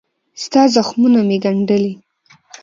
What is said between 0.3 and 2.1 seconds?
ستا زخمونه مې ګنډلي